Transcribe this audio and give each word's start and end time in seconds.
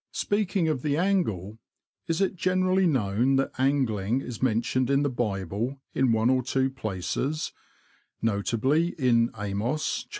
Speaking 0.13 0.67
of 0.67 0.81
the 0.81 0.97
angle, 0.97 1.59
is 2.07 2.21
it 2.21 2.35
generally 2.35 2.87
known 2.87 3.35
that 3.35 3.51
angling 3.59 4.21
is 4.21 4.41
mentioned 4.41 4.89
in 4.89 5.03
the 5.03 5.11
Bible 5.11 5.79
in 5.93 6.11
one 6.11 6.31
or 6.31 6.41
two 6.41 6.71
places, 6.71 7.51
notably 8.19 8.95
in 8.97 9.29
Amos 9.37 10.05
iv. 10.05 10.09